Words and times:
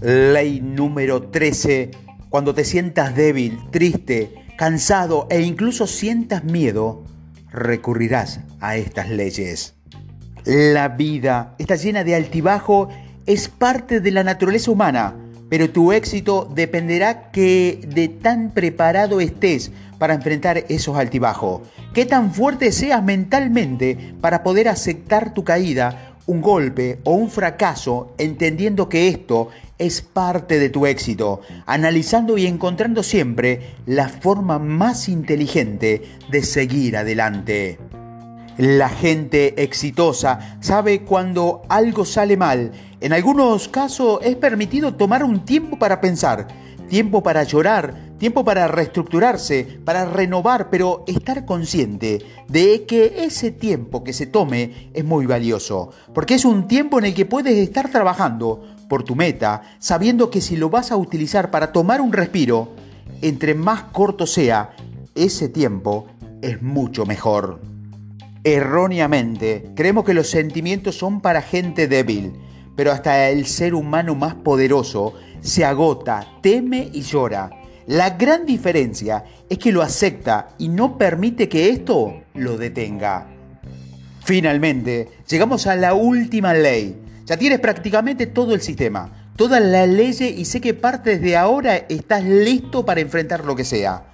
Ley 0.00 0.62
número 0.62 1.24
13. 1.24 1.90
Cuando 2.30 2.54
te 2.54 2.64
sientas 2.64 3.14
débil, 3.14 3.58
triste, 3.70 4.32
cansado 4.56 5.26
e 5.28 5.42
incluso 5.42 5.86
sientas 5.86 6.42
miedo, 6.42 7.04
recurrirás 7.50 8.40
a 8.60 8.76
estas 8.76 9.10
leyes. 9.10 9.74
La 10.46 10.88
vida 10.88 11.54
está 11.58 11.76
llena 11.76 12.02
de 12.02 12.14
altibajo, 12.14 12.88
es 13.26 13.48
parte 13.48 14.00
de 14.00 14.10
la 14.10 14.24
naturaleza 14.24 14.70
humana, 14.70 15.16
pero 15.50 15.68
tu 15.68 15.92
éxito 15.92 16.50
dependerá 16.54 17.30
que 17.30 17.80
de 17.86 18.08
tan 18.08 18.52
preparado 18.52 19.20
estés 19.20 19.70
para 19.98 20.14
enfrentar 20.14 20.64
esos 20.70 20.96
altibajos, 20.96 21.60
qué 21.92 22.06
tan 22.06 22.32
fuerte 22.32 22.72
seas 22.72 23.04
mentalmente 23.04 24.14
para 24.22 24.42
poder 24.42 24.68
aceptar 24.68 25.34
tu 25.34 25.44
caída 25.44 26.09
un 26.26 26.40
golpe 26.40 27.00
o 27.04 27.12
un 27.14 27.30
fracaso 27.30 28.14
entendiendo 28.18 28.88
que 28.88 29.08
esto 29.08 29.48
es 29.78 30.02
parte 30.02 30.58
de 30.58 30.68
tu 30.68 30.86
éxito, 30.86 31.40
analizando 31.66 32.36
y 32.36 32.46
encontrando 32.46 33.02
siempre 33.02 33.74
la 33.86 34.08
forma 34.08 34.58
más 34.58 35.08
inteligente 35.08 36.02
de 36.30 36.42
seguir 36.42 36.96
adelante. 36.96 37.78
La 38.58 38.90
gente 38.90 39.62
exitosa 39.62 40.58
sabe 40.60 41.02
cuando 41.02 41.62
algo 41.70 42.04
sale 42.04 42.36
mal. 42.36 42.72
En 43.00 43.14
algunos 43.14 43.68
casos 43.68 44.20
es 44.22 44.36
permitido 44.36 44.94
tomar 44.94 45.24
un 45.24 45.46
tiempo 45.46 45.78
para 45.78 46.02
pensar, 46.02 46.46
tiempo 46.90 47.22
para 47.22 47.44
llorar, 47.44 48.09
tiempo 48.20 48.44
para 48.44 48.68
reestructurarse, 48.68 49.80
para 49.84 50.04
renovar, 50.04 50.68
pero 50.70 51.04
estar 51.08 51.46
consciente 51.46 52.18
de 52.46 52.84
que 52.84 53.24
ese 53.24 53.50
tiempo 53.50 54.04
que 54.04 54.12
se 54.12 54.26
tome 54.26 54.90
es 54.92 55.04
muy 55.04 55.24
valioso, 55.24 55.90
porque 56.14 56.34
es 56.34 56.44
un 56.44 56.68
tiempo 56.68 56.98
en 56.98 57.06
el 57.06 57.14
que 57.14 57.24
puedes 57.24 57.56
estar 57.56 57.90
trabajando 57.90 58.62
por 58.90 59.04
tu 59.04 59.16
meta, 59.16 59.62
sabiendo 59.78 60.30
que 60.30 60.42
si 60.42 60.56
lo 60.56 60.68
vas 60.68 60.92
a 60.92 60.96
utilizar 60.96 61.50
para 61.50 61.72
tomar 61.72 62.02
un 62.02 62.12
respiro, 62.12 62.68
entre 63.22 63.54
más 63.54 63.84
corto 63.84 64.26
sea, 64.26 64.76
ese 65.14 65.48
tiempo 65.48 66.06
es 66.42 66.60
mucho 66.60 67.06
mejor. 67.06 67.60
Erróneamente, 68.44 69.72
creemos 69.74 70.04
que 70.04 70.14
los 70.14 70.28
sentimientos 70.28 70.94
son 70.94 71.22
para 71.22 71.40
gente 71.40 71.88
débil, 71.88 72.34
pero 72.76 72.92
hasta 72.92 73.30
el 73.30 73.46
ser 73.46 73.74
humano 73.74 74.14
más 74.14 74.34
poderoso 74.34 75.14
se 75.40 75.64
agota, 75.64 76.26
teme 76.42 76.90
y 76.92 77.00
llora 77.00 77.59
la 77.90 78.10
gran 78.10 78.46
diferencia 78.46 79.24
es 79.48 79.58
que 79.58 79.72
lo 79.72 79.82
acepta 79.82 80.50
y 80.58 80.68
no 80.68 80.96
permite 80.96 81.48
que 81.48 81.70
esto 81.70 82.22
lo 82.34 82.56
detenga. 82.56 83.26
Finalmente, 84.22 85.08
llegamos 85.28 85.66
a 85.66 85.74
la 85.74 85.94
última 85.94 86.54
ley. 86.54 86.96
Ya 87.26 87.36
tienes 87.36 87.58
prácticamente 87.58 88.28
todo 88.28 88.54
el 88.54 88.60
sistema, 88.60 89.32
toda 89.34 89.58
la 89.58 89.88
ley 89.88 90.14
y 90.36 90.44
sé 90.44 90.60
que 90.60 90.72
partes 90.72 91.20
de 91.20 91.36
ahora 91.36 91.78
estás 91.88 92.22
listo 92.22 92.84
para 92.84 93.00
enfrentar 93.00 93.44
lo 93.44 93.56
que 93.56 93.64
sea. 93.64 94.04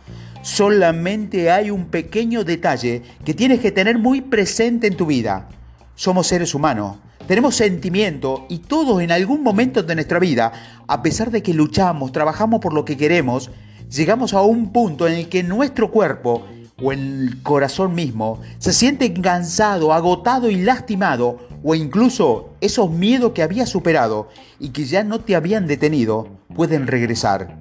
Solamente 0.40 1.50
hay 1.50 1.70
un 1.70 1.88
pequeño 1.88 2.44
detalle 2.44 3.02
que 3.26 3.34
tienes 3.34 3.60
que 3.60 3.72
tener 3.72 3.98
muy 3.98 4.22
presente 4.22 4.86
en 4.86 4.96
tu 4.96 5.04
vida. 5.04 5.50
Somos 5.96 6.28
seres 6.28 6.54
humanos, 6.54 6.96
tenemos 7.26 7.56
sentimiento 7.56 8.46
y 8.48 8.60
todos 8.60 9.02
en 9.02 9.12
algún 9.12 9.42
momento 9.42 9.82
de 9.82 9.96
nuestra 9.96 10.18
vida, 10.18 10.52
a 10.86 11.02
pesar 11.02 11.30
de 11.30 11.42
que 11.42 11.52
luchamos, 11.52 12.12
trabajamos 12.12 12.60
por 12.60 12.72
lo 12.72 12.86
que 12.86 12.96
queremos, 12.96 13.50
llegamos 13.90 14.34
a 14.34 14.42
un 14.42 14.72
punto 14.72 15.06
en 15.06 15.14
el 15.14 15.28
que 15.28 15.42
nuestro 15.42 15.90
cuerpo 15.90 16.44
o 16.82 16.92
el 16.92 17.38
corazón 17.42 17.94
mismo 17.94 18.40
se 18.58 18.72
siente 18.72 19.12
cansado, 19.14 19.92
agotado 19.92 20.50
y 20.50 20.56
lastimado, 20.56 21.38
o 21.62 21.74
incluso 21.74 22.50
esos 22.60 22.90
miedos 22.90 23.32
que 23.32 23.42
había 23.42 23.66
superado 23.66 24.28
y 24.60 24.70
que 24.70 24.84
ya 24.84 25.02
no 25.02 25.20
te 25.20 25.36
habían 25.36 25.66
detenido, 25.66 26.28
pueden 26.54 26.86
regresar. 26.86 27.58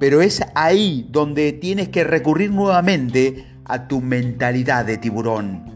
Pero 0.00 0.22
es 0.22 0.42
ahí 0.54 1.06
donde 1.10 1.52
tienes 1.52 1.88
que 1.90 2.04
recurrir 2.04 2.50
nuevamente 2.50 3.46
a 3.64 3.86
tu 3.86 4.00
mentalidad 4.00 4.84
de 4.84 4.98
tiburón. 4.98 5.72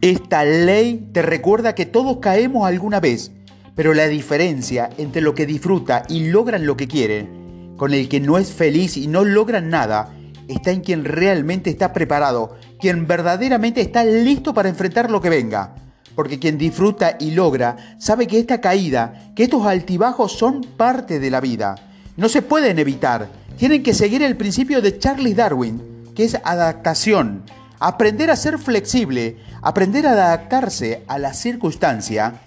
Esta 0.00 0.44
ley 0.44 1.08
te 1.12 1.22
recuerda 1.22 1.74
que 1.74 1.86
todos 1.86 2.18
caemos 2.18 2.66
alguna 2.66 3.00
vez, 3.00 3.32
pero 3.74 3.94
la 3.94 4.06
diferencia 4.06 4.90
entre 4.98 5.22
lo 5.22 5.34
que 5.34 5.46
disfruta 5.46 6.02
y 6.08 6.28
logran 6.28 6.66
lo 6.66 6.76
que 6.76 6.88
quieren 6.88 7.37
con 7.78 7.94
el 7.94 8.08
que 8.10 8.20
no 8.20 8.36
es 8.36 8.52
feliz 8.52 8.98
y 8.98 9.06
no 9.06 9.24
logra 9.24 9.62
nada, 9.62 10.12
está 10.48 10.72
en 10.72 10.82
quien 10.82 11.04
realmente 11.04 11.70
está 11.70 11.94
preparado, 11.94 12.56
quien 12.78 13.06
verdaderamente 13.06 13.80
está 13.80 14.04
listo 14.04 14.52
para 14.52 14.68
enfrentar 14.68 15.10
lo 15.10 15.22
que 15.22 15.30
venga. 15.30 15.74
Porque 16.14 16.38
quien 16.40 16.58
disfruta 16.58 17.16
y 17.20 17.30
logra 17.30 17.96
sabe 17.98 18.26
que 18.26 18.40
esta 18.40 18.60
caída, 18.60 19.30
que 19.36 19.44
estos 19.44 19.64
altibajos 19.64 20.32
son 20.32 20.62
parte 20.76 21.20
de 21.20 21.30
la 21.30 21.40
vida. 21.40 21.76
No 22.16 22.28
se 22.28 22.42
pueden 22.42 22.80
evitar. 22.80 23.28
Tienen 23.56 23.84
que 23.84 23.94
seguir 23.94 24.22
el 24.22 24.36
principio 24.36 24.82
de 24.82 24.98
Charles 24.98 25.36
Darwin, 25.36 25.80
que 26.16 26.24
es 26.24 26.36
adaptación. 26.42 27.44
Aprender 27.78 28.32
a 28.32 28.36
ser 28.36 28.58
flexible, 28.58 29.36
aprender 29.62 30.08
a 30.08 30.12
adaptarse 30.12 31.04
a 31.06 31.18
la 31.18 31.32
circunstancia 31.32 32.40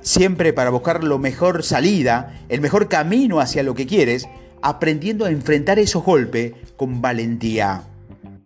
siempre 0.00 0.52
para 0.52 0.70
buscar 0.70 1.04
lo 1.04 1.18
mejor 1.18 1.62
salida, 1.62 2.34
el 2.48 2.60
mejor 2.60 2.88
camino 2.88 3.40
hacia 3.40 3.62
lo 3.62 3.74
que 3.74 3.86
quieres, 3.86 4.28
aprendiendo 4.62 5.24
a 5.24 5.30
enfrentar 5.30 5.78
esos 5.78 6.04
golpes 6.04 6.52
con 6.76 7.00
valentía. 7.00 7.82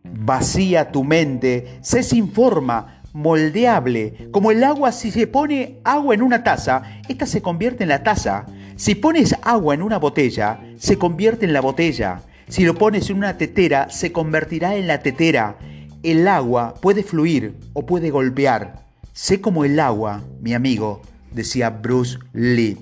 Vacía 0.04 0.90
tu 0.92 1.04
mente, 1.04 1.78
sé 1.82 2.02
sin 2.02 2.30
forma, 2.30 3.02
moldeable, 3.12 4.28
como 4.30 4.50
el 4.50 4.62
agua 4.64 4.92
si 4.92 5.10
se 5.10 5.26
pone 5.26 5.78
agua 5.84 6.14
en 6.14 6.22
una 6.22 6.42
taza, 6.42 6.82
esta 7.08 7.26
se 7.26 7.42
convierte 7.42 7.82
en 7.82 7.88
la 7.88 8.02
taza. 8.02 8.46
Si 8.76 8.94
pones 8.94 9.36
agua 9.42 9.74
en 9.74 9.82
una 9.82 9.98
botella, 9.98 10.60
se 10.78 10.98
convierte 10.98 11.44
en 11.44 11.52
la 11.52 11.60
botella. 11.60 12.22
Si 12.48 12.64
lo 12.64 12.74
pones 12.74 13.08
en 13.10 13.18
una 13.18 13.36
tetera, 13.36 13.90
se 13.90 14.12
convertirá 14.12 14.76
en 14.76 14.86
la 14.86 15.00
tetera. 15.00 15.56
El 16.02 16.26
agua 16.26 16.74
puede 16.80 17.02
fluir 17.02 17.54
o 17.74 17.86
puede 17.86 18.10
golpear. 18.10 18.82
Sé 19.12 19.40
como 19.40 19.64
el 19.64 19.78
agua, 19.78 20.22
mi 20.40 20.54
amigo, 20.54 21.02
decía 21.34 21.70
Bruce 21.70 22.18
Lee. 22.32 22.76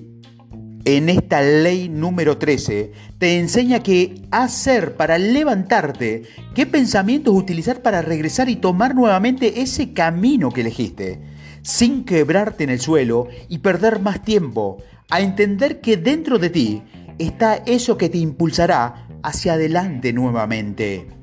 En 0.83 1.09
esta 1.09 1.41
ley 1.41 1.89
número 1.89 2.37
13 2.37 2.91
te 3.19 3.37
enseña 3.37 3.83
qué 3.83 4.23
hacer 4.31 4.95
para 4.95 5.19
levantarte, 5.19 6.23
qué 6.55 6.65
pensamientos 6.65 7.35
utilizar 7.35 7.83
para 7.83 8.01
regresar 8.01 8.49
y 8.49 8.55
tomar 8.55 8.95
nuevamente 8.95 9.61
ese 9.61 9.93
camino 9.93 10.51
que 10.51 10.61
elegiste, 10.61 11.21
sin 11.61 12.03
quebrarte 12.03 12.63
en 12.63 12.71
el 12.71 12.79
suelo 12.79 13.27
y 13.47 13.59
perder 13.59 13.99
más 13.99 14.23
tiempo, 14.23 14.77
a 15.11 15.21
entender 15.21 15.81
que 15.81 15.97
dentro 15.97 16.39
de 16.39 16.49
ti 16.49 16.81
está 17.19 17.57
eso 17.57 17.97
que 17.97 18.09
te 18.09 18.17
impulsará 18.17 19.07
hacia 19.21 19.53
adelante 19.53 20.13
nuevamente. 20.13 21.20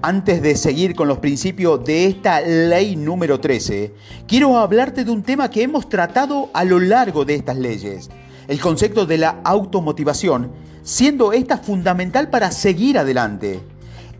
Antes 0.00 0.42
de 0.42 0.54
seguir 0.54 0.94
con 0.94 1.08
los 1.08 1.18
principios 1.18 1.84
de 1.84 2.06
esta 2.06 2.40
ley 2.40 2.94
número 2.94 3.40
13, 3.40 3.92
quiero 4.28 4.56
hablarte 4.56 5.04
de 5.04 5.10
un 5.10 5.24
tema 5.24 5.50
que 5.50 5.64
hemos 5.64 5.88
tratado 5.88 6.50
a 6.54 6.62
lo 6.62 6.78
largo 6.78 7.24
de 7.24 7.34
estas 7.34 7.56
leyes, 7.56 8.08
el 8.46 8.60
concepto 8.60 9.06
de 9.06 9.18
la 9.18 9.40
automotivación, 9.42 10.52
siendo 10.84 11.32
esta 11.32 11.58
fundamental 11.58 12.30
para 12.30 12.52
seguir 12.52 12.96
adelante. 12.96 13.58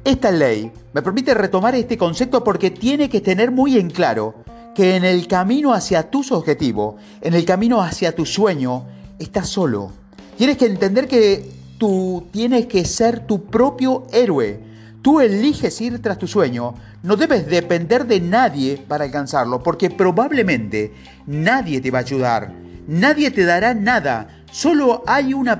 Esta 0.02 0.32
ley 0.32 0.72
me 0.92 1.02
permite 1.02 1.32
retomar 1.32 1.76
este 1.76 1.96
concepto 1.96 2.42
porque 2.42 2.72
tiene 2.72 3.08
que 3.08 3.20
tener 3.20 3.52
muy 3.52 3.78
en 3.78 3.90
claro 3.90 4.34
que 4.74 4.96
en 4.96 5.04
el 5.04 5.28
camino 5.28 5.72
hacia 5.72 6.10
tus 6.10 6.32
objetivos, 6.32 6.96
en 7.20 7.34
el 7.34 7.44
camino 7.44 7.80
hacia 7.80 8.16
tu 8.16 8.26
sueño, 8.26 8.84
estás 9.20 9.48
solo. 9.48 9.92
Tienes 10.36 10.56
que 10.56 10.66
entender 10.66 11.06
que 11.06 11.48
tú 11.78 12.26
tienes 12.32 12.66
que 12.66 12.84
ser 12.84 13.28
tu 13.28 13.44
propio 13.44 14.08
héroe 14.10 14.66
Tú 15.02 15.20
eliges 15.20 15.80
ir 15.80 16.00
tras 16.02 16.18
tu 16.18 16.26
sueño, 16.26 16.74
no 17.02 17.16
debes 17.16 17.46
depender 17.46 18.06
de 18.06 18.20
nadie 18.20 18.76
para 18.76 19.04
alcanzarlo, 19.04 19.62
porque 19.62 19.90
probablemente 19.90 20.92
nadie 21.26 21.80
te 21.80 21.90
va 21.90 21.98
a 21.98 22.02
ayudar, 22.02 22.52
nadie 22.88 23.30
te 23.30 23.44
dará 23.44 23.74
nada, 23.74 24.44
solo 24.50 25.04
hay 25.06 25.34
una, 25.34 25.58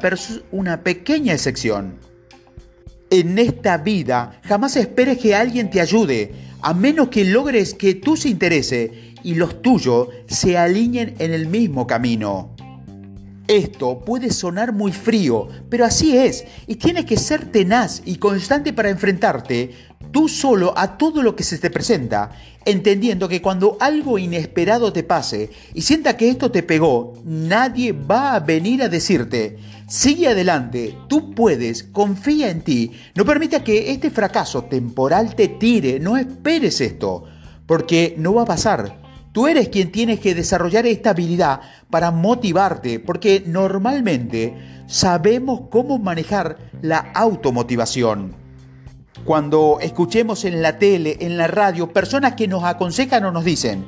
una 0.50 0.82
pequeña 0.82 1.34
excepción. 1.34 1.98
En 3.10 3.38
esta 3.38 3.78
vida 3.78 4.40
jamás 4.42 4.76
esperes 4.76 5.18
que 5.18 5.34
alguien 5.34 5.70
te 5.70 5.80
ayude, 5.80 6.32
a 6.60 6.74
menos 6.74 7.08
que 7.08 7.24
logres 7.24 7.74
que 7.74 7.94
tus 7.94 8.26
intereses 8.26 8.90
y 9.22 9.34
los 9.34 9.62
tuyos 9.62 10.08
se 10.26 10.58
alineen 10.58 11.14
en 11.18 11.32
el 11.32 11.46
mismo 11.46 11.86
camino. 11.86 12.56
Esto 13.48 14.00
puede 14.04 14.30
sonar 14.30 14.74
muy 14.74 14.92
frío, 14.92 15.48
pero 15.70 15.86
así 15.86 16.14
es, 16.14 16.44
y 16.66 16.76
tienes 16.76 17.06
que 17.06 17.16
ser 17.16 17.50
tenaz 17.50 18.02
y 18.04 18.16
constante 18.16 18.74
para 18.74 18.90
enfrentarte 18.90 19.70
tú 20.10 20.28
solo 20.28 20.74
a 20.76 20.98
todo 20.98 21.22
lo 21.22 21.34
que 21.34 21.44
se 21.44 21.56
te 21.56 21.70
presenta, 21.70 22.30
entendiendo 22.66 23.26
que 23.26 23.40
cuando 23.40 23.78
algo 23.80 24.18
inesperado 24.18 24.92
te 24.92 25.02
pase 25.02 25.48
y 25.72 25.80
sienta 25.80 26.18
que 26.18 26.28
esto 26.28 26.50
te 26.50 26.62
pegó, 26.62 27.14
nadie 27.24 27.92
va 27.92 28.34
a 28.34 28.40
venir 28.40 28.82
a 28.82 28.90
decirte, 28.90 29.56
sigue 29.88 30.28
adelante, 30.28 30.94
tú 31.08 31.34
puedes, 31.34 31.84
confía 31.84 32.50
en 32.50 32.60
ti, 32.60 32.92
no 33.14 33.24
permita 33.24 33.64
que 33.64 33.92
este 33.92 34.10
fracaso 34.10 34.64
temporal 34.64 35.34
te 35.34 35.48
tire, 35.48 35.98
no 36.00 36.18
esperes 36.18 36.82
esto, 36.82 37.24
porque 37.64 38.14
no 38.18 38.34
va 38.34 38.42
a 38.42 38.46
pasar. 38.46 39.07
Tú 39.32 39.46
eres 39.46 39.68
quien 39.68 39.92
tienes 39.92 40.20
que 40.20 40.34
desarrollar 40.34 40.86
esta 40.86 41.10
habilidad 41.10 41.60
para 41.90 42.10
motivarte, 42.10 42.98
porque 42.98 43.42
normalmente 43.46 44.56
sabemos 44.86 45.62
cómo 45.70 45.98
manejar 45.98 46.58
la 46.80 46.98
automotivación. 47.14 48.34
Cuando 49.24 49.78
escuchemos 49.80 50.44
en 50.44 50.62
la 50.62 50.78
tele, 50.78 51.18
en 51.20 51.36
la 51.36 51.46
radio, 51.46 51.92
personas 51.92 52.34
que 52.34 52.48
nos 52.48 52.64
aconsejan 52.64 53.24
o 53.24 53.32
nos 53.32 53.44
dicen, 53.44 53.84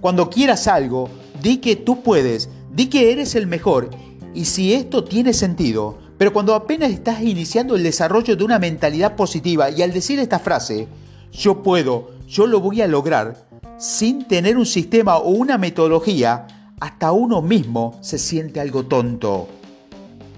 cuando 0.00 0.30
quieras 0.30 0.66
algo, 0.66 1.08
di 1.42 1.58
que 1.58 1.76
tú 1.76 2.02
puedes, 2.02 2.48
di 2.72 2.86
que 2.86 3.12
eres 3.12 3.34
el 3.34 3.46
mejor, 3.46 3.90
y 4.34 4.46
si 4.46 4.74
esto 4.74 5.04
tiene 5.04 5.32
sentido, 5.32 5.98
pero 6.18 6.32
cuando 6.32 6.54
apenas 6.54 6.90
estás 6.90 7.22
iniciando 7.22 7.76
el 7.76 7.82
desarrollo 7.82 8.36
de 8.36 8.44
una 8.44 8.58
mentalidad 8.58 9.16
positiva 9.16 9.70
y 9.70 9.82
al 9.82 9.92
decir 9.92 10.18
esta 10.18 10.38
frase, 10.38 10.88
yo 11.32 11.62
puedo, 11.62 12.10
yo 12.26 12.46
lo 12.46 12.60
voy 12.60 12.82
a 12.82 12.86
lograr, 12.86 13.48
sin 13.80 14.24
tener 14.24 14.58
un 14.58 14.66
sistema 14.66 15.16
o 15.16 15.30
una 15.30 15.56
metodología, 15.56 16.46
hasta 16.80 17.12
uno 17.12 17.40
mismo 17.40 17.98
se 18.02 18.18
siente 18.18 18.60
algo 18.60 18.84
tonto. 18.84 19.48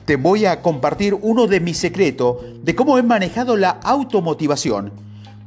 Te 0.04 0.14
voy 0.14 0.46
a 0.46 0.62
compartir 0.62 1.14
uno 1.20 1.48
de 1.48 1.58
mis 1.58 1.76
secretos 1.76 2.36
de 2.62 2.76
cómo 2.76 2.98
he 2.98 3.02
manejado 3.02 3.56
la 3.56 3.70
automotivación. 3.70 4.92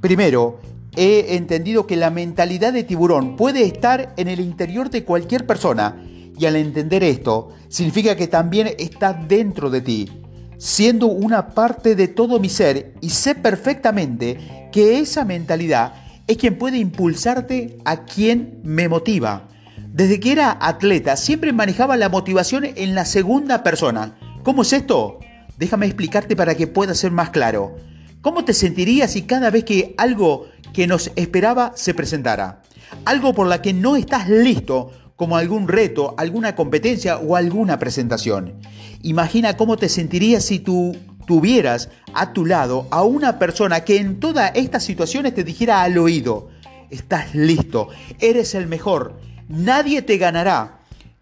Primero, 0.01 0.59
he 0.97 1.37
entendido 1.37 1.87
que 1.87 1.95
la 1.95 2.09
mentalidad 2.09 2.73
de 2.73 2.83
tiburón 2.83 3.37
puede 3.37 3.63
estar 3.63 4.13
en 4.17 4.27
el 4.27 4.41
interior 4.41 4.89
de 4.89 5.05
cualquier 5.05 5.47
persona 5.47 6.03
y 6.37 6.45
al 6.47 6.57
entender 6.57 7.01
esto, 7.01 7.53
significa 7.69 8.17
que 8.17 8.27
también 8.27 8.71
está 8.77 9.13
dentro 9.13 9.69
de 9.69 9.79
ti, 9.79 10.11
siendo 10.57 11.07
una 11.07 11.47
parte 11.47 11.95
de 11.95 12.09
todo 12.09 12.41
mi 12.41 12.49
ser 12.49 12.93
y 12.99 13.11
sé 13.11 13.35
perfectamente 13.35 14.69
que 14.73 14.99
esa 14.99 15.23
mentalidad 15.23 16.04
es 16.27 16.37
quien 16.37 16.57
puede 16.57 16.77
impulsarte 16.77 17.77
a 17.85 18.05
quien 18.05 18.59
me 18.63 18.89
motiva. 18.89 19.47
Desde 19.93 20.19
que 20.19 20.31
era 20.31 20.57
atleta 20.59 21.15
siempre 21.15 21.53
manejaba 21.53 21.97
la 21.97 22.09
motivación 22.09 22.65
en 22.65 22.95
la 22.95 23.05
segunda 23.05 23.63
persona. 23.63 24.17
¿Cómo 24.43 24.63
es 24.63 24.73
esto? 24.73 25.19
Déjame 25.57 25.85
explicarte 25.85 26.35
para 26.35 26.55
que 26.55 26.67
pueda 26.67 26.93
ser 26.93 27.11
más 27.11 27.29
claro. 27.29 27.77
¿Cómo 28.21 28.43
te 28.43 28.53
sentirías 28.53 29.11
si 29.11 29.21
cada 29.21 29.51
vez 29.51 29.63
que 29.63 29.93
algo 29.97 30.47
que 30.73 30.87
nos 30.87 31.11
esperaba 31.15 31.73
se 31.75 31.93
presentara? 31.93 32.61
Algo 33.05 33.33
por 33.33 33.47
la 33.47 33.61
que 33.61 33.73
no 33.73 33.95
estás 33.95 34.27
listo, 34.27 34.91
como 35.15 35.37
algún 35.37 35.67
reto, 35.67 36.13
alguna 36.17 36.55
competencia 36.55 37.17
o 37.17 37.35
alguna 37.35 37.79
presentación. 37.79 38.55
Imagina 39.01 39.55
cómo 39.55 39.77
te 39.77 39.87
sentirías 39.87 40.43
si 40.43 40.59
tú 40.59 40.95
tuvieras 41.25 41.89
a 42.13 42.33
tu 42.33 42.45
lado 42.45 42.87
a 42.91 43.03
una 43.03 43.39
persona 43.39 43.81
que 43.81 43.97
en 43.97 44.19
todas 44.19 44.51
estas 44.55 44.83
situaciones 44.83 45.33
te 45.33 45.43
dijera 45.43 45.81
al 45.81 45.97
oído, 45.97 46.49
estás 46.89 47.35
listo, 47.35 47.89
eres 48.19 48.55
el 48.55 48.67
mejor, 48.67 49.19
nadie 49.47 50.01
te 50.01 50.17
ganará, 50.17 50.79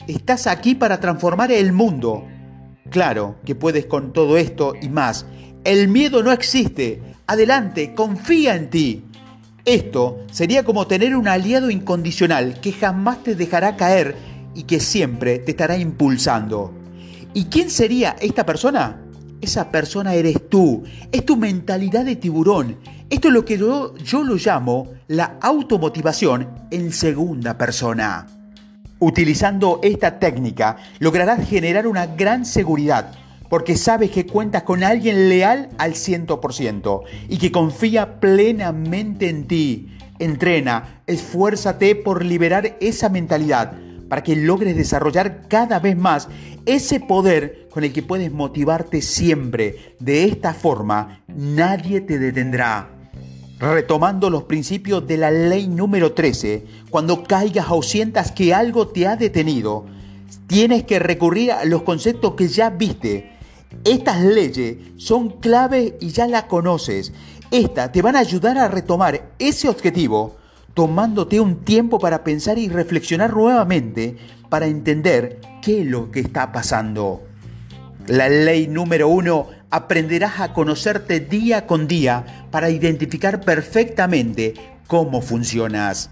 estás 0.08 0.48
aquí 0.48 0.76
para 0.76 1.00
transformar 1.00 1.52
el 1.52 1.74
mundo. 1.74 2.26
Claro 2.90 3.38
que 3.46 3.56
puedes 3.56 3.86
con 3.86 4.14
todo 4.14 4.38
esto 4.38 4.74
y 4.82 4.90
más. 4.90 5.26
El 5.64 5.88
miedo 5.88 6.22
no 6.22 6.32
existe. 6.32 7.02
Adelante, 7.26 7.94
confía 7.96 8.56
en 8.56 8.70
ti. 8.70 9.04
Esto 9.66 10.20
sería 10.30 10.64
como 10.64 10.88
tener 10.88 11.16
un 11.16 11.28
aliado 11.28 11.70
incondicional 11.70 12.60
que 12.60 12.74
jamás 12.74 13.24
te 13.24 13.34
dejará 13.34 13.78
caer 13.78 14.16
y 14.54 14.64
que 14.64 14.80
siempre 14.80 15.40
te 15.40 15.52
estará 15.52 15.78
impulsando. 15.78 16.74
¿Y 17.34 17.46
quién 17.46 17.70
sería 17.70 18.16
esta 18.20 18.46
persona? 18.46 19.03
Esa 19.44 19.70
persona 19.70 20.14
eres 20.14 20.48
tú, 20.48 20.84
es 21.12 21.26
tu 21.26 21.36
mentalidad 21.36 22.06
de 22.06 22.16
tiburón. 22.16 22.78
Esto 23.10 23.28
es 23.28 23.34
lo 23.34 23.44
que 23.44 23.58
yo, 23.58 23.94
yo 23.98 24.24
lo 24.24 24.36
llamo 24.36 24.88
la 25.10 25.36
automotivación 25.42 26.48
en 26.72 26.94
segunda 26.94 27.58
persona. 27.58 28.26
Utilizando 29.00 29.82
esta 29.84 30.18
técnica 30.18 30.78
lograrás 31.00 31.46
generar 31.46 31.88
una 31.88 32.06
gran 32.06 32.46
seguridad 32.46 33.12
porque 33.50 33.76
sabes 33.76 34.12
que 34.12 34.26
cuentas 34.26 34.64
con 34.64 34.82
alguien 34.82 35.28
leal 35.28 35.68
al 35.78 35.96
100% 35.96 37.02
y 37.28 37.38
que 37.38 37.52
confía 37.52 38.22
plenamente 38.22 39.28
en 39.28 39.46
ti. 39.46 39.90
Entrena, 40.20 41.02
esfuérzate 41.06 41.96
por 41.98 42.24
liberar 42.24 42.78
esa 42.80 43.10
mentalidad 43.10 43.74
para 44.14 44.22
que 44.22 44.36
logres 44.36 44.78
desarrollar 44.78 45.48
cada 45.48 45.80
vez 45.80 45.98
más 45.98 46.28
ese 46.68 47.00
poder 47.00 47.68
con 47.72 47.84
el 47.84 47.92
que 47.92 48.04
puedes 48.04 48.32
motivarte 48.32 49.02
siempre. 49.02 49.96
De 50.00 50.26
esta 50.26 50.54
forma, 50.54 51.24
nadie 51.28 52.00
te 52.00 52.20
detendrá. 52.20 52.92
Retomando 53.58 54.30
los 54.30 54.44
principios 54.44 55.08
de 55.08 55.18
la 55.18 55.32
ley 55.32 55.68
número 55.68 56.14
13, 56.14 56.64
cuando 56.92 57.24
caigas 57.24 57.66
o 57.72 57.82
sientas 57.82 58.32
que 58.32 58.54
algo 58.54 58.90
te 58.90 59.08
ha 59.08 59.16
detenido, 59.16 59.88
tienes 60.46 60.84
que 60.84 61.00
recurrir 61.00 61.52
a 61.52 61.66
los 61.66 61.82
conceptos 61.82 62.36
que 62.36 62.48
ya 62.48 62.70
viste. 62.70 63.32
Estas 63.84 64.22
leyes 64.22 64.78
son 64.98 65.40
clave 65.40 65.98
y 66.00 66.10
ya 66.10 66.28
las 66.28 66.44
conoces. 66.44 67.14
Estas 67.50 67.92
te 67.92 68.04
van 68.04 68.16
a 68.16 68.20
ayudar 68.20 68.60
a 68.60 68.68
retomar 68.68 69.32
ese 69.40 69.70
objetivo 69.70 70.36
tomándote 70.74 71.40
un 71.40 71.64
tiempo 71.64 72.00
para 72.00 72.24
pensar 72.24 72.58
y 72.58 72.68
reflexionar 72.68 73.34
nuevamente 73.34 74.18
para 74.50 74.68
entender 74.68 75.40
qué 75.62 75.82
es 75.82 75.88
lo 75.88 76.12
que 76.12 76.20
está 76.20 76.52
pasando. 76.52 77.24
La 78.08 78.28
ley 78.28 78.68
número 78.68 79.08
uno, 79.08 79.48
aprenderás 79.70 80.40
a 80.40 80.54
conocerte 80.54 81.20
día 81.20 81.66
con 81.66 81.88
día 81.88 82.48
para 82.52 82.70
identificar 82.70 83.42
perfectamente 83.42 84.54
cómo 84.88 85.22
funcionas. 85.22 86.12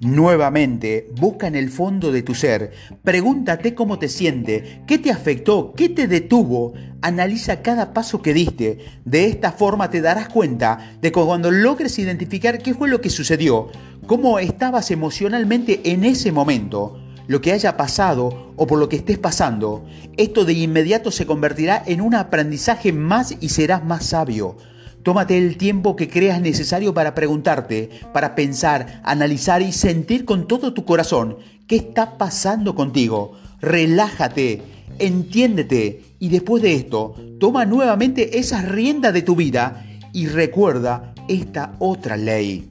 Nuevamente, 0.00 1.10
busca 1.20 1.46
en 1.46 1.54
el 1.54 1.68
fondo 1.68 2.10
de 2.10 2.22
tu 2.22 2.34
ser, 2.34 2.72
pregúntate 3.04 3.74
cómo 3.74 3.98
te 3.98 4.08
siente, 4.08 4.82
qué 4.86 4.96
te 4.96 5.10
afectó, 5.10 5.74
qué 5.76 5.90
te 5.90 6.08
detuvo, 6.08 6.72
analiza 7.02 7.60
cada 7.60 7.92
paso 7.92 8.22
que 8.22 8.32
diste. 8.32 8.78
De 9.04 9.26
esta 9.26 9.52
forma 9.52 9.90
te 9.90 10.00
darás 10.00 10.30
cuenta 10.30 10.96
de 11.02 11.12
que 11.12 11.20
cuando 11.20 11.50
logres 11.50 11.98
identificar 11.98 12.62
qué 12.62 12.72
fue 12.72 12.88
lo 12.88 13.02
que 13.02 13.10
sucedió, 13.10 13.68
cómo 14.06 14.38
estabas 14.38 14.90
emocionalmente 14.90 15.82
en 15.92 16.04
ese 16.04 16.32
momento, 16.32 16.98
lo 17.26 17.42
que 17.42 17.52
haya 17.52 17.76
pasado 17.76 18.54
o 18.56 18.66
por 18.66 18.78
lo 18.78 18.88
que 18.88 18.96
estés 18.96 19.18
pasando, 19.18 19.84
esto 20.16 20.46
de 20.46 20.54
inmediato 20.54 21.10
se 21.10 21.26
convertirá 21.26 21.82
en 21.86 22.00
un 22.00 22.14
aprendizaje 22.14 22.94
más 22.94 23.36
y 23.38 23.50
serás 23.50 23.84
más 23.84 24.06
sabio. 24.06 24.56
Tómate 25.02 25.38
el 25.38 25.56
tiempo 25.56 25.96
que 25.96 26.08
creas 26.08 26.40
necesario 26.42 26.92
para 26.92 27.14
preguntarte, 27.14 27.88
para 28.12 28.34
pensar, 28.34 29.00
analizar 29.02 29.62
y 29.62 29.72
sentir 29.72 30.26
con 30.26 30.46
todo 30.46 30.74
tu 30.74 30.84
corazón 30.84 31.38
qué 31.66 31.76
está 31.76 32.18
pasando 32.18 32.74
contigo. 32.74 33.32
Relájate, 33.60 34.60
entiéndete 34.98 36.02
y 36.18 36.28
después 36.28 36.62
de 36.62 36.74
esto, 36.74 37.14
toma 37.38 37.64
nuevamente 37.64 38.38
esas 38.38 38.68
riendas 38.68 39.14
de 39.14 39.22
tu 39.22 39.36
vida 39.36 39.86
y 40.12 40.26
recuerda 40.26 41.14
esta 41.28 41.76
otra 41.78 42.18
ley. 42.18 42.68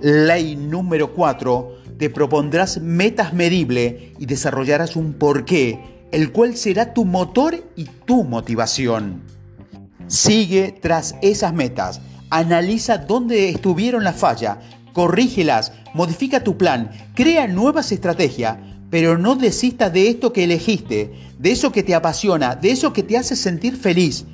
Ley 0.00 0.56
número 0.56 1.14
4. 1.14 1.76
Te 1.98 2.10
propondrás 2.10 2.80
metas 2.80 3.32
medibles 3.32 3.94
y 4.18 4.26
desarrollarás 4.26 4.96
un 4.96 5.14
porqué, 5.14 6.06
el 6.12 6.32
cual 6.32 6.56
será 6.56 6.92
tu 6.92 7.04
motor 7.04 7.64
y 7.76 7.84
tu 7.84 8.24
motivación. 8.24 9.39
Sigue 10.10 10.76
tras 10.82 11.14
esas 11.22 11.54
metas. 11.54 12.00
Analiza 12.30 12.98
dónde 12.98 13.48
estuvieron 13.48 14.02
las 14.02 14.16
fallas, 14.16 14.58
corrígelas, 14.92 15.72
modifica 15.94 16.42
tu 16.42 16.58
plan, 16.58 16.90
crea 17.14 17.46
nuevas 17.46 17.92
estrategias, 17.92 18.56
pero 18.90 19.18
no 19.18 19.36
desistas 19.36 19.92
de 19.92 20.08
esto 20.08 20.32
que 20.32 20.42
elegiste, 20.42 21.14
de 21.38 21.52
eso 21.52 21.70
que 21.70 21.84
te 21.84 21.94
apasiona, 21.94 22.56
de 22.56 22.72
eso 22.72 22.92
que 22.92 23.04
te 23.04 23.16
hace 23.16 23.36
sentir 23.36 23.76
feliz. 23.76 24.24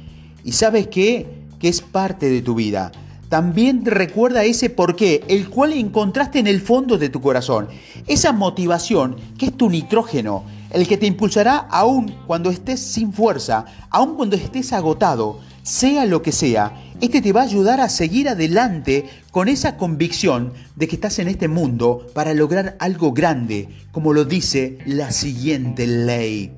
Y 0.45 0.53
sabes 0.53 0.87
qué? 0.87 1.27
Que 1.61 1.69
es 1.69 1.83
parte 1.83 2.31
de 2.31 2.41
tu 2.41 2.55
vida. 2.55 2.91
También 3.29 3.85
recuerda 3.85 4.45
ese 4.45 4.71
porqué, 4.71 5.25
el 5.29 5.51
cual 5.51 5.75
encontraste 5.75 6.39
en 6.39 6.47
el 6.47 6.63
fondo 6.63 6.97
de 6.97 7.11
tu 7.11 7.21
corazón. 7.21 7.69
Esa 8.07 8.33
motivación 8.33 9.17
que 9.37 9.47
es 9.47 9.53
tu 9.53 9.69
nitrógeno, 9.69 10.45
el 10.71 10.89
que 10.89 10.97
te 10.97 11.07
impulsará 11.07 11.59
aún 11.71 12.15
cuando 12.27 12.49
estés 12.49 12.81
sin 12.81 13.13
fuerza, 13.13 13.67
aún 13.91 14.15
cuando 14.15 14.37
estés 14.37 14.73
agotado, 14.73 15.41
sea 15.67 16.07
lo 16.07 16.23
que 16.23 16.31
sea, 16.31 16.81
este 17.01 17.21
te 17.21 17.33
va 17.33 17.41
a 17.41 17.45
ayudar 17.45 17.81
a 17.81 17.89
seguir 17.89 18.29
adelante 18.29 19.05
con 19.33 19.49
esa 19.49 19.77
convicción 19.77 20.53
de 20.77 20.87
que 20.87 20.95
estás 20.95 21.19
en 21.19 21.27
este 21.27 21.49
mundo 21.49 22.07
para 22.15 22.35
lograr 22.35 22.77
algo 22.79 23.13
grande, 23.13 23.69
como 23.91 24.13
lo 24.13 24.25
dice 24.25 24.79
la 24.87 25.11
siguiente 25.11 25.89
ley. 25.89 26.53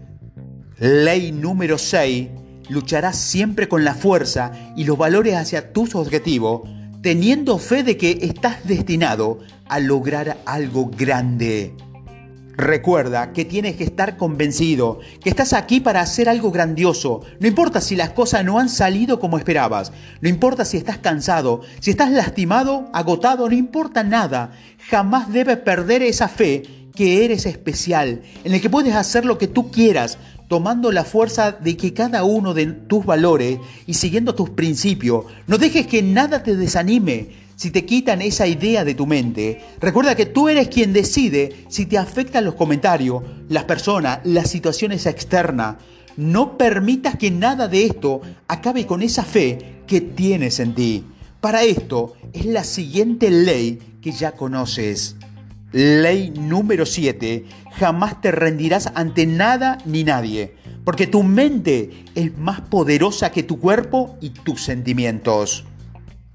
Ley 0.79 1.33
número 1.33 1.79
6. 1.79 2.29
Lucharás 2.69 3.17
siempre 3.17 3.67
con 3.67 3.83
la 3.83 3.95
fuerza 3.95 4.53
y 4.77 4.85
los 4.85 4.99
valores 4.99 5.37
hacia 5.37 5.73
tus 5.73 5.95
objetivos, 5.95 6.69
teniendo 7.01 7.59
fe 7.59 7.83
de 7.83 7.97
que 7.97 8.19
estás 8.21 8.67
destinado 8.67 9.39
a 9.71 9.81
lograr 9.81 10.37
algo 10.45 10.91
grande. 10.95 11.75
Recuerda 12.59 13.33
que 13.33 13.45
tienes 13.45 13.77
que 13.77 13.85
estar 13.85 14.17
convencido, 14.17 14.99
que 15.23 15.31
estás 15.31 15.53
aquí 15.53 15.79
para 15.79 16.01
hacer 16.01 16.29
algo 16.29 16.51
grandioso. 16.51 17.21
No 17.39 17.47
importa 17.47 17.81
si 17.81 17.95
las 17.95 18.11
cosas 18.11 18.45
no 18.45 18.59
han 18.59 18.69
salido 18.69 19.21
como 19.21 19.39
esperabas, 19.39 19.93
no 20.21 20.29
importa 20.29 20.65
si 20.65 20.77
estás 20.77 20.99
cansado, 20.99 21.61
si 21.79 21.93
estás 21.93 22.11
lastimado, 22.11 22.91
agotado, 22.93 23.49
no 23.49 23.55
importa 23.55 24.03
nada. 24.03 24.51
Jamás 24.91 25.33
debes 25.33 25.59
perder 25.59 26.03
esa 26.03 26.27
fe 26.27 26.65
que 26.97 27.25
eres 27.25 27.47
especial, 27.47 28.23
en 28.43 28.53
el 28.53 28.61
que 28.61 28.69
puedes 28.69 28.97
hacer 28.97 29.25
lo 29.25 29.39
que 29.39 29.47
tú 29.47 29.71
quieras, 29.71 30.19
tomando 30.49 30.91
la 30.91 31.05
fuerza 31.05 31.53
de 31.53 31.77
que 31.77 31.95
cada 31.95 32.25
uno 32.25 32.55
de 32.55 32.67
tus 32.67 33.07
valores 33.07 33.61
y 33.87 33.95
siguiendo 33.95 34.35
tus 34.35 34.51
principios. 34.51 35.27
No 35.47 35.59
dejes 35.59 35.87
que 35.87 36.03
nada 36.03 36.43
te 36.43 36.57
desanime 36.57 37.29
si 37.59 37.73
te 37.73 37.85
quitan 37.85 38.23
esa 38.23 38.47
idea 38.47 38.85
de 38.85 38.95
tu 38.95 39.05
mente, 39.05 39.61
recuerda 39.81 40.15
que 40.15 40.27
tú 40.27 40.49
eres 40.49 40.69
quien 40.69 40.93
decide 40.93 41.65
si 41.69 41.87
te 41.87 41.99
afectan 41.99 42.45
los 42.45 42.55
comentarios, 42.55 43.25
las 43.49 43.65
personas, 43.65 44.21
las 44.23 44.49
situaciones 44.49 45.07
externas. 45.07 45.75
No 46.17 46.57
permitas 46.57 47.17
que 47.17 47.33
nada 47.33 47.67
de 47.67 47.85
esto 47.85 48.21
acabe 48.47 48.87
con 48.87 49.03
esa 49.03 49.25
fe 49.25 49.81
que 49.89 50.01
tienes 50.01 50.61
en 50.61 50.77
ti. 50.77 51.05
Para 51.41 51.65
esto 51.65 52.13
es 52.33 52.45
la 52.45 52.63
siguiente 52.63 53.29
ley 53.29 53.81
que 54.01 54.13
ya 54.13 54.33
conoces. 54.33 55.17
Ley 55.73 56.31
número 56.31 56.87
7. 56.87 57.45
Jamás 57.73 58.21
te 58.21 58.31
rendirás 58.31 58.93
ante 58.95 59.27
nada 59.27 59.79
ni 59.85 60.05
nadie, 60.05 60.55
porque 60.85 61.09
tu 61.09 61.25
mente 61.25 62.05
es 62.15 62.39
más 62.39 62.61
poderosa 62.61 63.33
que 63.33 63.43
tu 63.43 63.59
cuerpo 63.59 64.17
y 64.21 64.31
tus 64.31 64.63
sentimientos. 64.63 65.65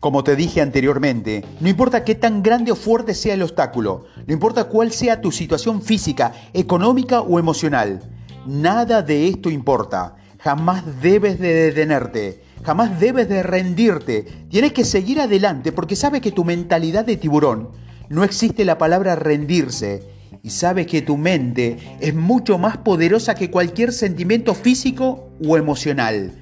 Como 0.03 0.21
te 0.25 0.35
dije 0.35 0.59
anteriormente, 0.59 1.45
no 1.61 1.69
importa 1.69 2.03
qué 2.03 2.13
tan 2.13 2.43
grande 2.43 2.73
o 2.73 2.75
fuerte 2.75 3.13
sea 3.13 3.35
el 3.35 3.41
obstáculo, 3.41 4.03
no 4.27 4.33
importa 4.33 4.65
cuál 4.65 4.91
sea 4.91 5.21
tu 5.21 5.31
situación 5.31 5.81
física, 5.81 6.33
económica 6.51 7.21
o 7.21 7.39
emocional, 7.39 8.01
nada 8.45 9.01
de 9.01 9.29
esto 9.29 9.49
importa. 9.49 10.17
Jamás 10.39 10.83
debes 11.01 11.39
de 11.39 11.53
detenerte, 11.53 12.43
jamás 12.65 12.99
debes 12.99 13.29
de 13.29 13.43
rendirte. 13.43 14.25
Tienes 14.49 14.73
que 14.73 14.83
seguir 14.83 15.21
adelante 15.21 15.71
porque 15.71 15.95
sabes 15.95 16.19
que 16.19 16.33
tu 16.33 16.43
mentalidad 16.43 17.05
de 17.05 17.15
tiburón 17.15 17.69
no 18.09 18.25
existe 18.25 18.65
la 18.65 18.77
palabra 18.77 19.15
rendirse 19.15 20.03
y 20.41 20.49
sabes 20.49 20.85
que 20.85 21.01
tu 21.01 21.15
mente 21.15 21.77
es 22.01 22.13
mucho 22.13 22.57
más 22.57 22.75
poderosa 22.75 23.35
que 23.35 23.49
cualquier 23.49 23.93
sentimiento 23.93 24.53
físico 24.53 25.29
o 25.41 25.55
emocional. 25.55 26.33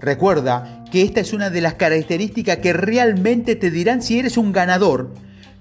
Recuerda 0.00 0.77
que 0.90 1.02
esta 1.02 1.20
es 1.20 1.32
una 1.32 1.50
de 1.50 1.60
las 1.60 1.74
características 1.74 2.58
que 2.58 2.72
realmente 2.72 3.56
te 3.56 3.70
dirán 3.70 4.02
si 4.02 4.18
eres 4.18 4.36
un 4.36 4.52
ganador. 4.52 5.14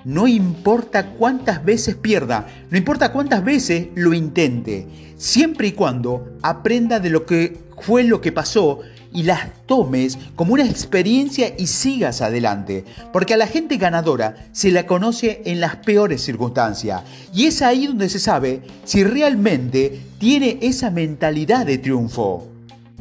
No 0.05 0.27
importa 0.27 1.11
cuántas 1.11 1.65
veces 1.65 1.95
pierda, 1.95 2.47
no 2.69 2.77
importa 2.77 3.11
cuántas 3.11 3.43
veces 3.43 3.87
lo 3.95 4.13
intente, 4.13 4.87
siempre 5.17 5.67
y 5.67 5.71
cuando 5.73 6.37
aprenda 6.41 6.99
de 6.99 7.09
lo 7.09 7.25
que 7.25 7.57
fue 7.81 8.03
lo 8.03 8.21
que 8.21 8.31
pasó 8.31 8.79
y 9.13 9.23
las 9.23 9.65
tomes 9.65 10.17
como 10.35 10.53
una 10.53 10.65
experiencia 10.65 11.53
y 11.57 11.67
sigas 11.67 12.21
adelante. 12.21 12.85
Porque 13.11 13.33
a 13.33 13.37
la 13.37 13.47
gente 13.47 13.77
ganadora 13.77 14.47
se 14.51 14.71
la 14.71 14.85
conoce 14.85 15.41
en 15.45 15.59
las 15.59 15.77
peores 15.77 16.21
circunstancias. 16.21 17.01
Y 17.33 17.45
es 17.45 17.61
ahí 17.61 17.87
donde 17.87 18.09
se 18.09 18.19
sabe 18.19 18.61
si 18.83 19.03
realmente 19.03 20.01
tiene 20.19 20.59
esa 20.61 20.91
mentalidad 20.91 21.65
de 21.65 21.77
triunfo. 21.77 22.56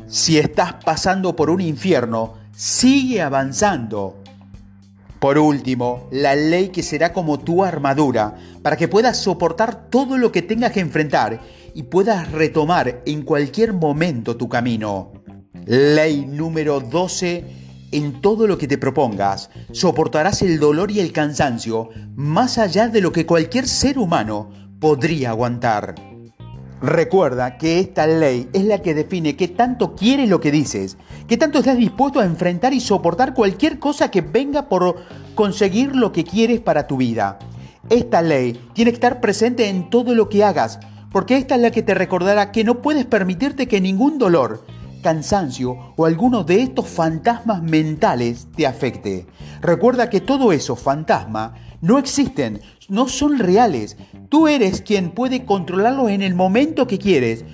Si 0.08 0.38
estás 0.38 0.74
pasando 0.84 1.34
por 1.34 1.50
un 1.50 1.60
infierno, 1.60 2.34
sigue 2.54 3.20
avanzando. 3.20 4.22
Por 5.18 5.36
último, 5.36 6.08
la 6.12 6.36
ley 6.36 6.68
que 6.68 6.84
será 6.84 7.12
como 7.12 7.40
tu 7.40 7.64
armadura, 7.64 8.36
para 8.62 8.76
que 8.76 8.86
puedas 8.86 9.18
soportar 9.18 9.90
todo 9.90 10.16
lo 10.16 10.30
que 10.30 10.42
tengas 10.42 10.70
que 10.70 10.80
enfrentar 10.80 11.40
y 11.74 11.84
puedas 11.84 12.30
retomar 12.30 13.02
en 13.04 13.22
cualquier 13.22 13.72
momento 13.72 14.36
tu 14.36 14.48
camino. 14.48 15.12
Ley 15.64 16.24
número 16.24 16.78
12. 16.78 17.64
En 17.90 18.20
todo 18.20 18.46
lo 18.46 18.58
que 18.58 18.68
te 18.68 18.78
propongas, 18.78 19.50
soportarás 19.72 20.42
el 20.42 20.60
dolor 20.60 20.90
y 20.90 21.00
el 21.00 21.12
cansancio 21.12 21.88
más 22.14 22.58
allá 22.58 22.88
de 22.88 23.00
lo 23.00 23.10
que 23.10 23.26
cualquier 23.26 23.66
ser 23.66 23.98
humano 23.98 24.50
podría 24.78 25.30
aguantar. 25.30 25.94
Recuerda 26.82 27.56
que 27.56 27.80
esta 27.80 28.06
ley 28.06 28.50
es 28.52 28.64
la 28.64 28.82
que 28.82 28.92
define 28.92 29.34
qué 29.34 29.48
tanto 29.48 29.94
quieres 29.94 30.28
lo 30.28 30.40
que 30.40 30.50
dices, 30.50 30.98
qué 31.26 31.38
tanto 31.38 31.58
estás 31.58 31.78
dispuesto 31.78 32.20
a 32.20 32.26
enfrentar 32.26 32.74
y 32.74 32.80
soportar 32.80 33.32
cualquier 33.32 33.78
cosa 33.78 34.10
que 34.10 34.20
venga 34.20 34.68
por 34.68 34.96
conseguir 35.34 35.96
lo 35.96 36.12
que 36.12 36.24
quieres 36.24 36.60
para 36.60 36.86
tu 36.86 36.98
vida. 36.98 37.38
Esta 37.88 38.20
ley 38.20 38.60
tiene 38.74 38.90
que 38.90 38.96
estar 38.96 39.20
presente 39.20 39.68
en 39.68 39.88
todo 39.88 40.14
lo 40.14 40.28
que 40.28 40.44
hagas, 40.44 40.78
porque 41.12 41.38
esta 41.38 41.54
es 41.54 41.62
la 41.62 41.70
que 41.70 41.82
te 41.82 41.94
recordará 41.94 42.52
que 42.52 42.62
no 42.62 42.82
puedes 42.82 43.06
permitirte 43.06 43.68
que 43.68 43.80
ningún 43.80 44.18
dolor, 44.18 44.66
cansancio 45.02 45.94
o 45.96 46.04
alguno 46.04 46.44
de 46.44 46.60
estos 46.60 46.88
fantasmas 46.88 47.62
mentales 47.62 48.48
te 48.54 48.66
afecte. 48.66 49.26
Recuerda 49.62 50.10
que 50.10 50.20
todo 50.20 50.52
eso, 50.52 50.76
fantasma, 50.76 51.54
no 51.86 51.98
existen, 51.98 52.60
no 52.88 53.06
son 53.06 53.38
reales. 53.38 53.96
Tú 54.28 54.48
eres 54.48 54.82
quien 54.82 55.10
puede 55.10 55.44
controlarlos 55.44 56.10
en 56.10 56.20
el 56.20 56.34
momento 56.34 56.88
que 56.88 56.98
quieres. 56.98 57.44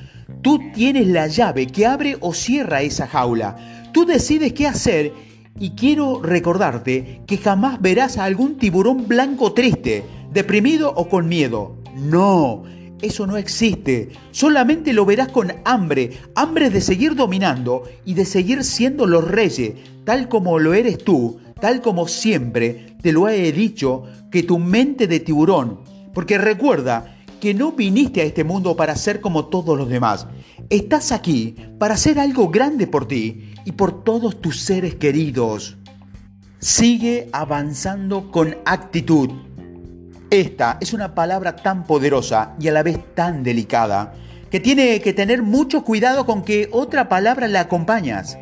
Tú 0.40 0.58
tienes 0.72 1.06
la 1.06 1.26
llave 1.26 1.66
que 1.66 1.84
abre 1.84 2.16
o 2.20 2.32
cierra 2.32 2.80
esa 2.80 3.06
jaula. 3.06 3.90
Tú 3.92 4.06
decides 4.06 4.54
qué 4.54 4.66
hacer 4.66 5.12
y 5.60 5.72
quiero 5.72 6.22
recordarte 6.22 7.20
que 7.26 7.36
jamás 7.36 7.82
verás 7.82 8.16
a 8.16 8.24
algún 8.24 8.56
tiburón 8.56 9.06
blanco 9.06 9.52
triste, 9.52 10.02
deprimido 10.32 10.94
o 10.96 11.10
con 11.10 11.28
miedo. 11.28 11.76
No, 11.94 12.62
eso 13.02 13.26
no 13.26 13.36
existe. 13.36 14.10
Solamente 14.30 14.92
lo 14.92 15.04
verás 15.04 15.28
con 15.28 15.52
hambre, 15.64 16.18
hambre 16.34 16.70
de 16.70 16.80
seguir 16.80 17.14
dominando 17.14 17.82
y 18.04 18.14
de 18.14 18.24
seguir 18.24 18.64
siendo 18.64 19.06
los 19.06 19.28
reyes, 19.28 19.74
tal 20.04 20.28
como 20.28 20.58
lo 20.58 20.72
eres 20.72 20.98
tú, 20.98 21.38
tal 21.60 21.82
como 21.82 22.08
siempre 22.08 22.96
te 23.02 23.12
lo 23.12 23.28
he 23.28 23.52
dicho, 23.52 24.04
que 24.30 24.44
tu 24.44 24.58
mente 24.58 25.06
de 25.06 25.20
tiburón. 25.20 25.80
Porque 26.14 26.38
recuerda 26.38 27.16
que 27.40 27.54
no 27.54 27.72
viniste 27.72 28.20
a 28.20 28.24
este 28.24 28.44
mundo 28.44 28.76
para 28.76 28.94
ser 28.94 29.20
como 29.20 29.46
todos 29.46 29.76
los 29.76 29.88
demás. 29.88 30.28
Estás 30.70 31.10
aquí 31.10 31.56
para 31.78 31.94
hacer 31.94 32.20
algo 32.20 32.48
grande 32.48 32.86
por 32.86 33.08
ti 33.08 33.52
y 33.64 33.72
por 33.72 34.04
todos 34.04 34.40
tus 34.40 34.60
seres 34.60 34.94
queridos. 34.94 35.76
Sigue 36.60 37.28
avanzando 37.32 38.30
con 38.30 38.56
actitud. 38.64 39.30
Esta 40.32 40.78
es 40.80 40.94
una 40.94 41.14
palabra 41.14 41.56
tan 41.56 41.84
poderosa 41.84 42.54
y 42.58 42.68
a 42.68 42.72
la 42.72 42.82
vez 42.82 42.98
tan 43.14 43.42
delicada 43.42 44.14
que 44.50 44.60
tiene 44.60 44.98
que 45.02 45.12
tener 45.12 45.42
mucho 45.42 45.84
cuidado 45.84 46.24
con 46.24 46.42
que 46.42 46.70
otra 46.72 47.10
palabra 47.10 47.48
la 47.48 47.60
acompañas. 47.60 48.38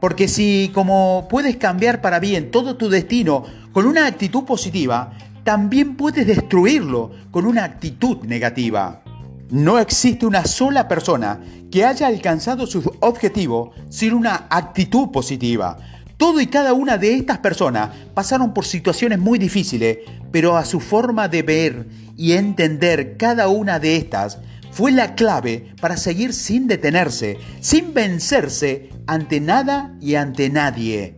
Porque 0.00 0.26
si 0.26 0.72
como 0.74 1.28
puedes 1.30 1.56
cambiar 1.56 2.00
para 2.00 2.18
bien 2.18 2.50
todo 2.50 2.76
tu 2.76 2.88
destino 2.88 3.44
con 3.72 3.86
una 3.86 4.06
actitud 4.06 4.46
positiva, 4.46 5.12
también 5.44 5.96
puedes 5.96 6.26
destruirlo 6.26 7.12
con 7.30 7.46
una 7.46 7.62
actitud 7.62 8.16
negativa. 8.24 9.04
No 9.48 9.78
existe 9.78 10.26
una 10.26 10.44
sola 10.44 10.88
persona 10.88 11.38
que 11.70 11.84
haya 11.84 12.08
alcanzado 12.08 12.66
su 12.66 12.80
objetivo 12.98 13.70
sin 13.90 14.12
una 14.12 14.48
actitud 14.50 15.12
positiva. 15.12 15.76
Todo 16.18 16.40
y 16.40 16.48
cada 16.48 16.72
una 16.74 16.98
de 16.98 17.14
estas 17.14 17.38
personas 17.38 17.90
pasaron 18.12 18.52
por 18.52 18.66
situaciones 18.66 19.20
muy 19.20 19.38
difíciles, 19.38 19.98
pero 20.32 20.56
a 20.56 20.64
su 20.64 20.80
forma 20.80 21.28
de 21.28 21.42
ver 21.42 21.86
y 22.16 22.32
entender 22.32 23.16
cada 23.16 23.46
una 23.46 23.78
de 23.78 23.94
estas 23.94 24.38
fue 24.72 24.90
la 24.90 25.14
clave 25.14 25.74
para 25.80 25.96
seguir 25.96 26.34
sin 26.34 26.66
detenerse, 26.66 27.38
sin 27.60 27.94
vencerse 27.94 28.90
ante 29.06 29.40
nada 29.40 29.96
y 30.00 30.16
ante 30.16 30.50
nadie. 30.50 31.16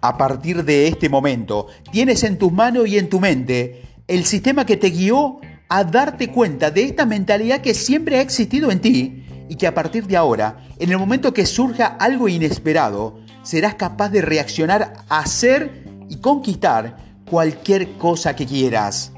A 0.00 0.18
partir 0.18 0.64
de 0.64 0.88
este 0.88 1.08
momento, 1.08 1.68
tienes 1.92 2.24
en 2.24 2.36
tus 2.36 2.52
manos 2.52 2.88
y 2.88 2.98
en 2.98 3.08
tu 3.08 3.20
mente 3.20 3.82
el 4.08 4.24
sistema 4.24 4.66
que 4.66 4.76
te 4.76 4.90
guió 4.90 5.38
a 5.68 5.84
darte 5.84 6.32
cuenta 6.32 6.72
de 6.72 6.82
esta 6.82 7.06
mentalidad 7.06 7.60
que 7.60 7.74
siempre 7.74 8.18
ha 8.18 8.22
existido 8.22 8.72
en 8.72 8.80
ti 8.80 9.24
y 9.48 9.54
que 9.54 9.68
a 9.68 9.74
partir 9.74 10.08
de 10.08 10.16
ahora, 10.16 10.66
en 10.80 10.90
el 10.90 10.98
momento 10.98 11.32
que 11.32 11.46
surja 11.46 11.86
algo 11.86 12.28
inesperado, 12.28 13.24
serás 13.46 13.76
capaz 13.76 14.08
de 14.08 14.22
reaccionar, 14.22 15.04
hacer 15.08 15.84
y 16.08 16.16
conquistar 16.16 16.96
cualquier 17.30 17.92
cosa 17.92 18.34
que 18.34 18.44
quieras. 18.44 19.12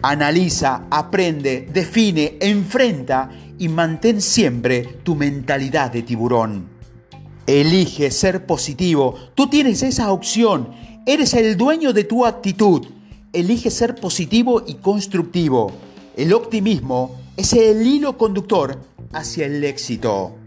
Analiza, 0.00 0.86
aprende, 0.90 1.68
define, 1.72 2.38
enfrenta 2.40 3.30
y 3.58 3.68
mantén 3.68 4.20
siempre 4.20 5.00
tu 5.02 5.16
mentalidad 5.16 5.90
de 5.90 6.02
tiburón. 6.02 6.68
Elige 7.48 8.12
ser 8.12 8.46
positivo. 8.46 9.16
Tú 9.34 9.48
tienes 9.48 9.82
esa 9.82 10.12
opción. 10.12 10.68
Eres 11.04 11.34
el 11.34 11.56
dueño 11.56 11.92
de 11.92 12.04
tu 12.04 12.24
actitud. 12.24 12.86
Elige 13.32 13.70
ser 13.72 13.96
positivo 13.96 14.62
y 14.66 14.74
constructivo. 14.74 15.72
El 16.16 16.32
optimismo 16.32 17.16
es 17.36 17.54
el 17.54 17.84
hilo 17.84 18.16
conductor 18.16 18.78
hacia 19.12 19.46
el 19.46 19.64
éxito. 19.64 20.37